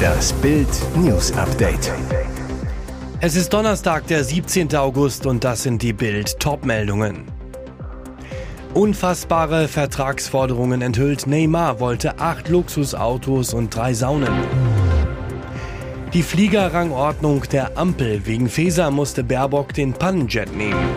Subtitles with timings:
[0.00, 1.92] Das Bild News Update.
[3.20, 4.74] Es ist Donnerstag, der 17.
[4.76, 7.24] August und das sind die Bild Topmeldungen.
[8.74, 11.26] Unfassbare Vertragsforderungen enthüllt.
[11.26, 14.32] Neymar wollte acht Luxusautos und drei Saunen.
[16.12, 18.26] Die Fliegerrangordnung der Ampel.
[18.26, 20.88] Wegen Feser musste Baerbock den Pannenjet nehmen.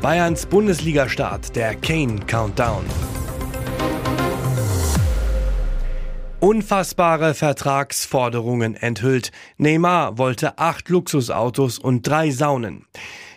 [0.00, 2.84] Bayerns Bundesligastart, der Kane Countdown.
[6.48, 9.32] Unfassbare Vertragsforderungen enthüllt.
[9.58, 12.86] Neymar wollte acht Luxusautos und drei Saunen.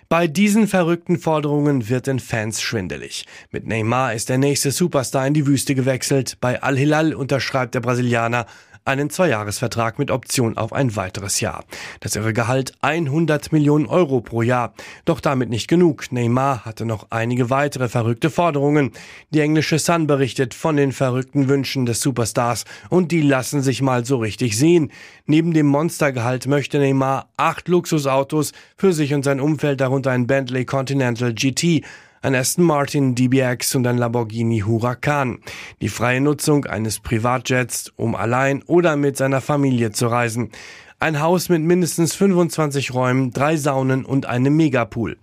[0.08, 3.26] Bei diesen verrückten Forderungen wird den Fans schwindelig.
[3.52, 6.38] Mit Neymar ist der nächste Superstar in die Wüste gewechselt.
[6.40, 8.46] Bei Al-Hilal unterschreibt der Brasilianer
[8.86, 11.64] einen Zweijahresvertrag mit Option auf ein weiteres Jahr.
[12.00, 14.74] Das irre Gehalt 100 Millionen Euro pro Jahr.
[15.06, 16.12] Doch damit nicht genug.
[16.12, 18.92] Neymar hatte noch einige weitere verrückte Forderungen.
[19.30, 24.06] Die englische Sun berichtet von den verrückten Wünschen des Superstars und die lassen sich mal
[24.06, 24.92] so richtig sehen.
[25.26, 30.66] Neben dem Monstergehalt möchte Neymar acht Luxusautos für sich und sein Umfeld, darunter ein Bentley
[30.66, 31.84] Continental GT,
[32.22, 35.40] ein Aston Martin DBX und ein Lamborghini Huracan.
[35.82, 40.52] Die freie Nutzung eines Privatjets, um allein oder mit seiner Familie zu reisen.
[41.00, 45.18] Ein Haus mit mindestens 25 Räumen, drei Saunen und einem Megapool.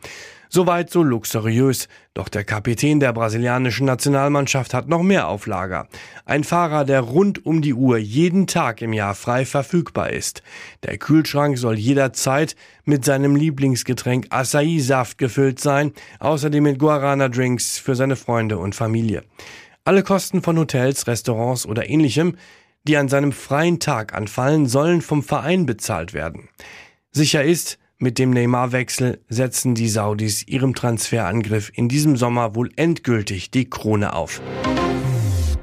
[0.49, 1.89] Soweit so luxuriös.
[2.15, 5.89] Doch der Kapitän der brasilianischen Nationalmannschaft hat noch mehr auf Lager.
[6.25, 10.43] Ein Fahrer, der rund um die Uhr jeden Tag im Jahr frei verfügbar ist.
[10.83, 18.17] Der Kühlschrank soll jederzeit mit seinem Lieblingsgetränk Acai-Saft gefüllt sein, außerdem mit Guarana-Drinks für seine
[18.17, 19.25] Freunde und Familie.
[19.85, 22.37] Alle Kosten von Hotels, Restaurants oder ähnlichem,
[22.85, 26.49] die an seinem freien Tag anfallen, sollen vom Verein bezahlt werden.
[27.11, 33.51] Sicher ist, mit dem Neymar-Wechsel setzen die Saudis ihrem Transferangriff in diesem Sommer wohl endgültig
[33.51, 34.41] die Krone auf.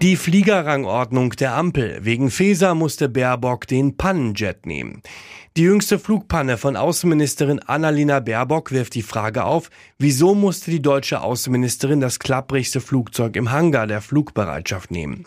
[0.01, 1.99] Die Fliegerrangordnung der Ampel.
[2.01, 5.01] Wegen Feser musste Baerbock den Pannenjet nehmen.
[5.55, 11.21] Die jüngste Flugpanne von Außenministerin Annalena Baerbock wirft die Frage auf, wieso musste die deutsche
[11.21, 15.25] Außenministerin das klapprigste Flugzeug im Hangar der Flugbereitschaft nehmen.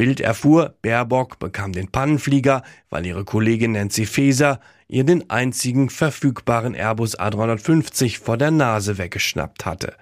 [0.00, 6.74] Bild erfuhr, Baerbock bekam den Pannenflieger, weil ihre Kollegin Nancy Faeser ihr den einzigen verfügbaren
[6.74, 9.98] Airbus A350 vor der Nase weggeschnappt hatte.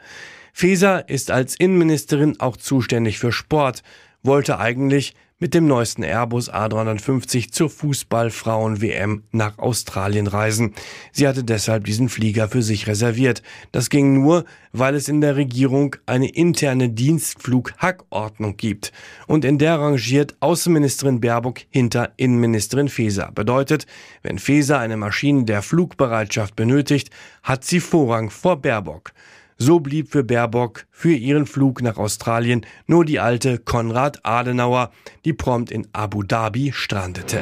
[0.53, 3.83] Faeser ist als Innenministerin auch zuständig für Sport,
[4.23, 10.75] wollte eigentlich mit dem neuesten Airbus A350 zur Fußballfrauen-WM nach Australien reisen.
[11.13, 13.43] Sie hatte deshalb diesen Flieger für sich reserviert.
[13.71, 18.93] Das ging nur, weil es in der Regierung eine interne Dienstflug-Hackordnung gibt.
[19.27, 23.31] Und in der rangiert Außenministerin Baerbock hinter Innenministerin Faeser.
[23.33, 23.87] Bedeutet,
[24.23, 27.11] wenn Faeser eine Maschine der Flugbereitschaft benötigt,
[27.45, 29.13] hat sie Vorrang vor Baerbock.
[29.61, 34.93] So blieb für Baerbock für ihren Flug nach Australien nur die alte Konrad Adenauer,
[35.25, 37.41] die prompt in Abu Dhabi strandete.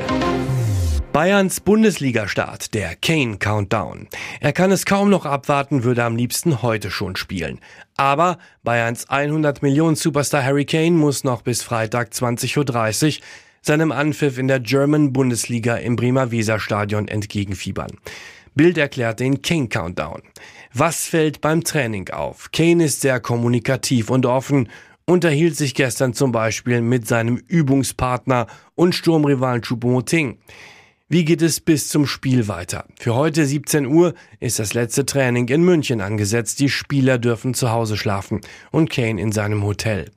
[1.13, 4.09] Bayerns Bundesligastart, der Kane Countdown.
[4.41, 7.61] Er kann es kaum noch abwarten, würde am liebsten heute schon spielen.
[7.99, 13.25] Aber Bayerns 100 Millionen Superstar Harry Kane muss noch bis Freitag 20.30 Uhr
[13.61, 17.93] seinem Anpfiff in der German Bundesliga im Bremer Weserstadion entgegenfiebern.
[18.55, 20.23] Bild erklärt den Kane Countdown.
[20.79, 22.51] Was fällt beim Training auf?
[22.53, 24.69] Kane ist sehr kommunikativ und offen,
[25.07, 30.37] unterhielt sich gestern zum Beispiel mit seinem Übungspartner und Sturmrivalen Choupo-Moting.
[31.09, 32.85] Wie geht es bis zum Spiel weiter?
[33.01, 36.61] Für heute 17 Uhr ist das letzte Training in München angesetzt.
[36.61, 40.11] Die Spieler dürfen zu Hause schlafen und Kane in seinem Hotel.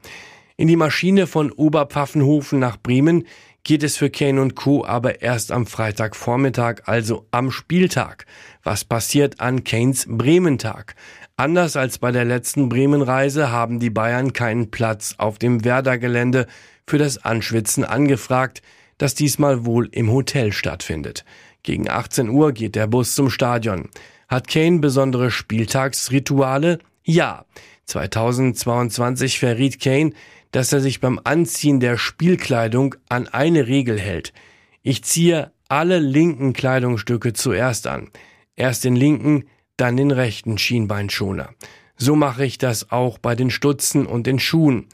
[0.58, 3.24] In die Maschine von Oberpfaffenhofen nach Bremen
[3.64, 4.86] geht es für Kane und Co.
[4.86, 8.26] aber erst am Freitagvormittag, also am Spieltag.
[8.64, 10.96] Was passiert an Kanes Brementag?
[11.38, 16.48] Anders als bei der letzten Bremenreise haben die Bayern keinen Platz auf dem Werder-Gelände
[16.86, 18.62] für das Anschwitzen angefragt,
[18.98, 21.24] das diesmal wohl im Hotel stattfindet.
[21.64, 23.90] Gegen 18 Uhr geht der Bus zum Stadion.
[24.28, 26.80] Hat Kane besondere Spieltagsrituale?
[27.04, 27.46] Ja.
[27.86, 30.14] 2022 verriet Kane,
[30.52, 34.34] dass er sich beim Anziehen der Spielkleidung an eine Regel hält.
[34.82, 38.10] Ich ziehe alle linken Kleidungsstücke zuerst an.
[38.56, 39.46] Erst den linken,
[39.78, 41.50] dann den rechten Schienbeinschoner.
[41.96, 44.88] So mache ich das auch bei den Stutzen und den Schuhen.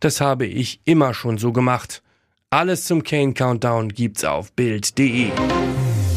[0.00, 2.02] Das habe ich immer schon so gemacht.
[2.50, 5.30] Alles zum Kane Countdown gibt's auf Bild.de.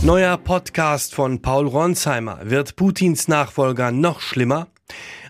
[0.01, 2.39] Neuer Podcast von Paul Ronsheimer.
[2.43, 4.67] Wird Putins Nachfolger noch schlimmer?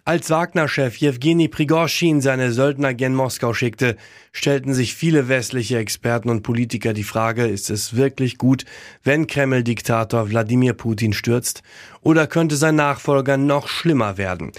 [0.08, 3.98] Als Wagner-Chef Jewgeni Prigorschin seine Söldner gen Moskau schickte,
[4.34, 8.66] stellten sich viele westliche Experten und Politiker die Frage, ist es wirklich gut,
[9.02, 11.64] wenn Kreml-Diktator Wladimir Putin stürzt?
[12.02, 14.52] Oder könnte sein Nachfolger noch schlimmer werden?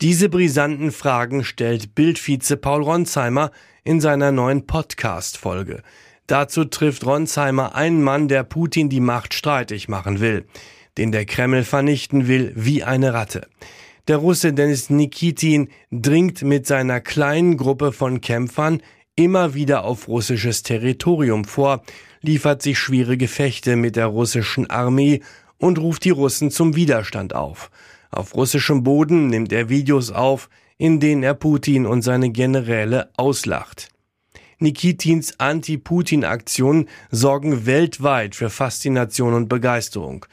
[0.00, 3.50] Diese brisanten Fragen stellt Bildvize Paul Ronsheimer
[3.82, 5.82] in seiner neuen Podcast-Folge.
[6.28, 10.46] Dazu trifft Ronsheimer einen Mann, der Putin die Macht streitig machen will,
[10.96, 13.48] den der Kreml vernichten will wie eine Ratte.
[14.08, 18.82] Der Russe Denis Nikitin dringt mit seiner kleinen Gruppe von Kämpfern
[19.14, 21.84] immer wieder auf russisches Territorium vor,
[22.20, 25.20] liefert sich schwere Gefechte mit der russischen Armee
[25.58, 27.70] und ruft die Russen zum Widerstand auf.
[28.10, 30.48] Auf russischem Boden nimmt er Videos auf,
[30.78, 33.88] in denen er Putin und seine Generäle auslacht.
[34.58, 40.26] Nikitins Anti-Putin-Aktionen sorgen weltweit für Faszination und Begeisterung.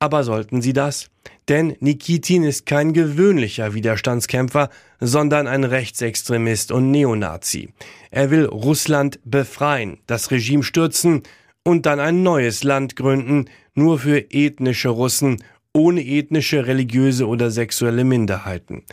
[0.00, 1.10] Aber sollten sie das?
[1.48, 7.74] Denn Nikitin ist kein gewöhnlicher Widerstandskämpfer, sondern ein Rechtsextremist und Neonazi.
[8.10, 11.22] Er will Russland befreien, das Regime stürzen
[11.64, 15.42] und dann ein neues Land gründen, nur für ethnische Russen,
[15.74, 18.84] ohne ethnische, religiöse oder sexuelle Minderheiten.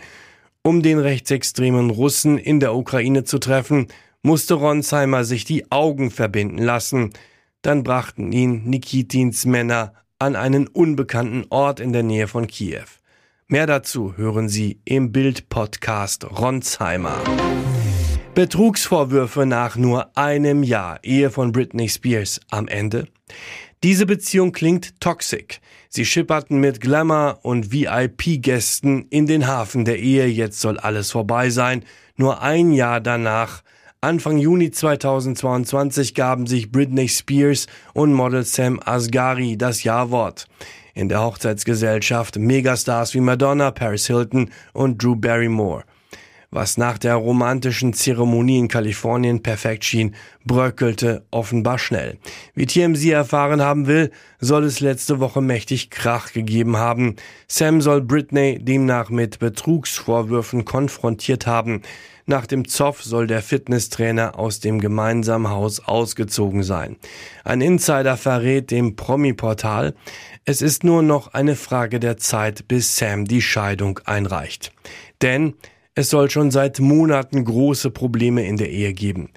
[0.61, 3.87] Um den rechtsextremen Russen in der Ukraine zu treffen,
[4.23, 7.13] musste Ronsheimer sich die Augen verbinden lassen.
[7.61, 12.85] Dann brachten ihn Nikitins Männer an einen unbekannten Ort in der Nähe von Kiew.
[13.47, 17.17] Mehr dazu hören Sie im Bild-Podcast Ronsheimer.
[18.33, 23.07] Betrugsvorwürfe nach nur einem Jahr Ehe von Britney Spears am Ende?
[23.83, 25.61] Diese Beziehung klingt toxic.
[25.89, 30.25] Sie schipperten mit Glamour und VIP-Gästen in den Hafen der Ehe.
[30.27, 31.83] Jetzt soll alles vorbei sein.
[32.15, 33.61] Nur ein Jahr danach
[33.99, 37.65] Anfang Juni 2022 gaben sich Britney Spears
[37.95, 40.45] und Model Sam Asghari das Jawort.
[40.93, 45.83] In der Hochzeitsgesellschaft Megastars wie Madonna, Paris Hilton und Drew Barrymore.
[46.51, 50.15] Was nach der romantischen Zeremonie in Kalifornien perfekt schien,
[50.45, 52.19] bröckelte offenbar schnell.
[52.53, 57.15] Wie TMZ erfahren haben will, soll es letzte Woche mächtig Krach gegeben haben.
[57.47, 61.81] Sam soll Britney demnach mit Betrugsvorwürfen konfrontiert haben.
[62.29, 66.97] Nach dem Zoff soll der Fitnesstrainer aus dem gemeinsamen Haus ausgezogen sein.
[67.45, 69.93] Ein Insider verrät dem Promi-Portal,
[70.43, 74.73] es ist nur noch eine Frage der Zeit, bis Sam die Scheidung einreicht.
[75.21, 75.53] Denn
[75.95, 79.29] es soll schon seit Monaten große Probleme in der Ehe geben.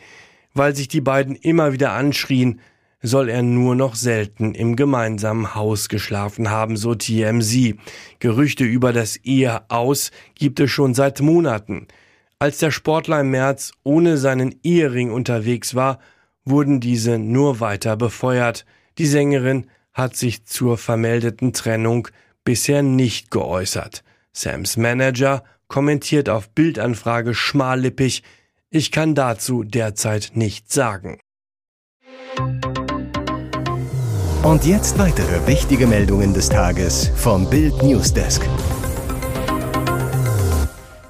[0.52, 2.60] Weil sich die beiden immer wieder anschrien,
[3.02, 7.76] soll er nur noch selten im gemeinsamen Haus geschlafen haben, so TMZ.
[8.18, 11.86] Gerüchte über das Ehe aus gibt es schon seit Monaten.
[12.42, 16.00] Als der Sportler im März ohne seinen Ehering unterwegs war,
[16.46, 18.64] wurden diese nur weiter befeuert.
[18.96, 22.08] Die Sängerin hat sich zur vermeldeten Trennung
[22.42, 24.02] bisher nicht geäußert.
[24.32, 28.22] Sams Manager kommentiert auf Bildanfrage schmallippig,
[28.70, 31.20] ich kann dazu derzeit nichts sagen.
[34.42, 38.40] Und jetzt weitere wichtige Meldungen des Tages vom Bild Newsdesk.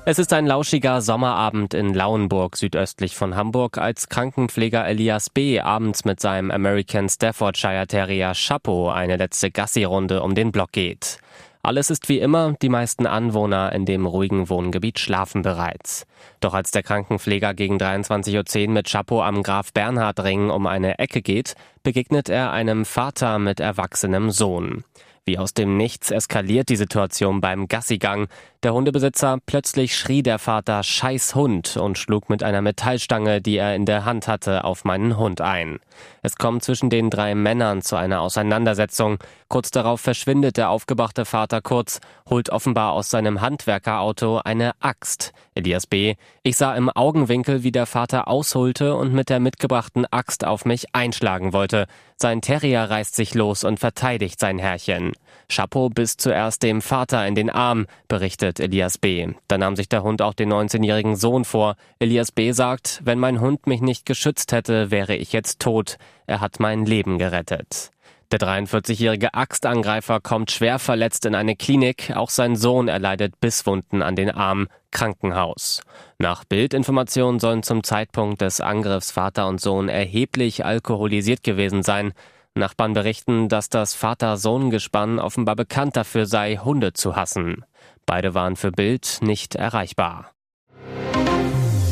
[0.07, 5.61] Es ist ein lauschiger Sommerabend in Lauenburg südöstlich von Hamburg, als Krankenpfleger Elias B.
[5.61, 11.19] abends mit seinem American Staffordshire Terrier Chapeau eine letzte Gassi-Runde um den Block geht.
[11.63, 16.07] Alles ist wie immer, die meisten Anwohner in dem ruhigen Wohngebiet schlafen bereits.
[16.41, 20.99] Doch als der Krankenpfleger gegen 23.10 Uhr mit Chapeau am Graf Bernhard Ring um eine
[20.99, 24.83] Ecke geht, begegnet er einem Vater mit erwachsenem Sohn.
[25.27, 28.29] Wie aus dem Nichts eskaliert die Situation beim Gassigang.
[28.63, 33.75] Der Hundebesitzer plötzlich schrie der Vater Scheiß Hund und schlug mit einer Metallstange, die er
[33.75, 35.79] in der Hand hatte, auf meinen Hund ein.
[36.21, 39.17] Es kommt zwischen den drei Männern zu einer Auseinandersetzung.
[39.49, 45.33] Kurz darauf verschwindet der aufgebrachte Vater kurz, holt offenbar aus seinem Handwerkerauto eine Axt.
[45.55, 46.17] Elias B.
[46.43, 50.95] Ich sah im Augenwinkel, wie der Vater ausholte und mit der mitgebrachten Axt auf mich
[50.95, 51.87] einschlagen wollte.
[52.17, 55.13] Sein Terrier reißt sich los und verteidigt sein Herrchen.
[55.49, 59.35] Chapeau biss zuerst dem Vater in den Arm, berichtet Elias B.
[59.47, 61.77] Da nahm sich der Hund auch den 19-jährigen Sohn vor.
[62.01, 62.51] Elias B.
[62.51, 65.99] sagt, wenn mein Hund mich nicht geschützt hätte, wäre ich jetzt tot.
[66.27, 67.93] Er hat mein Leben gerettet.
[68.33, 72.13] Der 43-jährige Axtangreifer kommt schwer verletzt in eine Klinik.
[72.15, 74.69] Auch sein Sohn erleidet Bisswunden an den Arm.
[74.93, 75.83] Krankenhaus.
[76.19, 82.13] Nach Bildinformationen sollen zum Zeitpunkt des Angriffs Vater und Sohn erheblich alkoholisiert gewesen sein.
[82.55, 87.65] Nachbarn berichten, dass das Vater-Sohn-Gespann offenbar bekannt dafür sei, Hunde zu hassen.
[88.11, 90.33] Beide waren für Bild nicht erreichbar.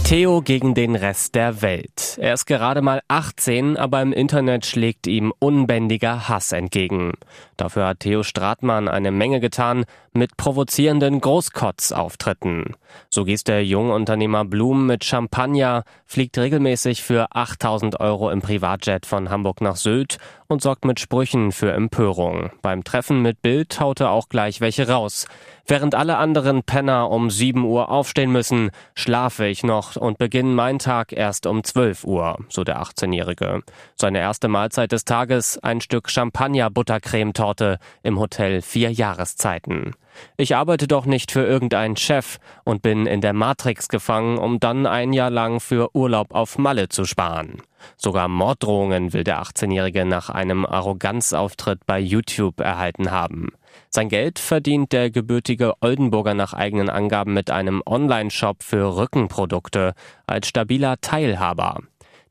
[0.03, 2.19] Theo gegen den Rest der Welt.
[2.21, 7.13] Er ist gerade mal 18, aber im Internet schlägt ihm unbändiger Hass entgegen.
[7.59, 12.77] Dafür hat Theo Stratmann eine Menge getan mit provozierenden Großkotzauftritten.
[13.11, 19.29] So gießt der Jungunternehmer Blum mit Champagner, fliegt regelmäßig für 8000 Euro im Privatjet von
[19.29, 22.51] Hamburg nach Sylt und sorgt mit Sprüchen für Empörung.
[22.63, 25.27] Beim Treffen mit Bild haut er auch gleich welche raus.
[25.67, 30.79] Während alle anderen Penner um 7 Uhr aufstehen müssen, schlafe ich noch und beginne meinen
[30.79, 33.63] Tag erst um 12 Uhr, so der 18-Jährige.
[33.95, 36.09] Seine erste Mahlzeit des Tages ein Stück
[37.49, 39.93] Champagner-Buttercremetorte im Hotel Vier Jahreszeiten.
[40.37, 44.87] Ich arbeite doch nicht für irgendeinen Chef und bin in der Matrix gefangen, um dann
[44.87, 47.63] ein Jahr lang für Urlaub auf Malle zu sparen.
[47.97, 53.51] Sogar Morddrohungen will der 18-Jährige nach einem Arroganzauftritt bei YouTube erhalten haben.
[53.91, 59.95] Sein Geld verdient der gebürtige Oldenburger nach eigenen Angaben mit einem Online-Shop für Rückenprodukte
[60.27, 61.83] als stabiler Teilhaber.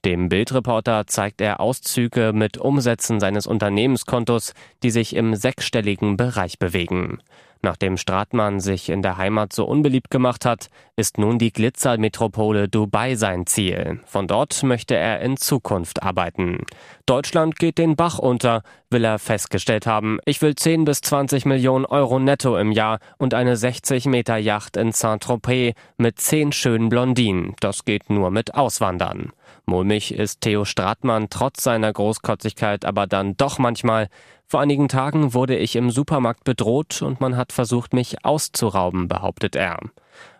[0.05, 7.19] Dem Bildreporter zeigt er Auszüge mit Umsätzen seines Unternehmenskontos, die sich im sechsstelligen Bereich bewegen.
[7.61, 13.15] Nachdem Stratmann sich in der Heimat so unbeliebt gemacht hat, ist nun die Glitzermetropole Dubai
[13.15, 13.99] sein Ziel.
[14.05, 16.63] Von dort möchte er in Zukunft arbeiten.
[17.05, 20.19] Deutschland geht den Bach unter, will er festgestellt haben.
[20.25, 24.77] Ich will 10 bis 20 Millionen Euro netto im Jahr und eine 60 Meter Yacht
[24.77, 27.55] in Saint-Tropez mit 10 schönen Blondinen.
[27.59, 29.31] Das geht nur mit Auswandern.
[29.69, 34.07] Mulmig ist Theo Stratmann trotz seiner Großkotzigkeit aber dann doch manchmal.
[34.45, 39.57] Vor einigen Tagen wurde ich im Supermarkt bedroht und man hat versucht, mich auszurauben, behauptet
[39.57, 39.79] er.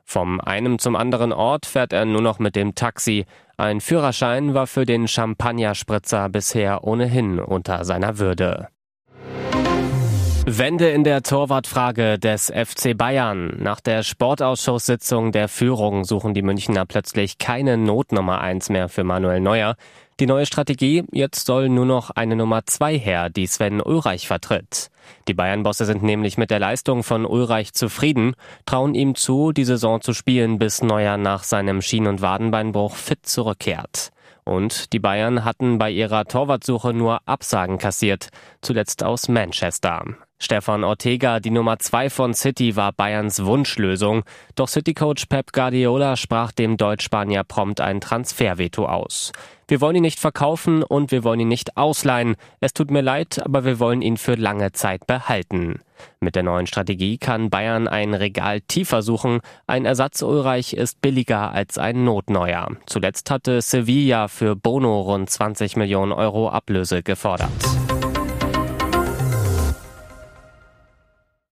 [0.06, 3.26] Vom einem zum anderen Ort fährt er nur noch mit dem Taxi.
[3.58, 8.70] Ein Führerschein war für den Champagnerspritzer bisher ohnehin unter seiner Würde.
[10.50, 13.58] Wende in der Torwartfrage des FC Bayern.
[13.60, 19.42] Nach der Sportausschusssitzung der Führung suchen die Münchner plötzlich keine Notnummer 1 mehr für Manuel
[19.42, 19.76] Neuer.
[20.22, 24.90] Die neue Strategie, jetzt soll nur noch eine Nummer 2 her, die Sven Ulreich vertritt.
[25.28, 28.34] Die Bayern-Bosse sind nämlich mit der Leistung von Ulreich zufrieden,
[28.66, 33.26] trauen ihm zu, die Saison zu spielen, bis Neuer nach seinem Schien- und Wadenbeinbruch fit
[33.26, 34.12] zurückkehrt.
[34.46, 38.30] Und die Bayern hatten bei ihrer Torwartsuche nur Absagen kassiert,
[38.62, 40.06] zuletzt aus Manchester.
[40.40, 44.24] Stefan Ortega, die Nummer zwei von City, war Bayerns Wunschlösung.
[44.56, 49.32] Doch City-Coach Pep Guardiola sprach dem Deutschspanier prompt ein Transferveto aus.
[49.68, 52.36] Wir wollen ihn nicht verkaufen und wir wollen ihn nicht ausleihen.
[52.62, 55.80] Es tut mir leid, aber wir wollen ihn für lange Zeit behalten.
[56.22, 59.42] Mit der neuen Strategie kann Bayern ein Regal tiefer suchen.
[59.66, 62.70] Ein Ersatz Ulreich ist billiger als ein Notneuer.
[62.86, 67.52] Zuletzt hatte Sevilla für Bono rund 20 Millionen Euro Ablöse gefordert.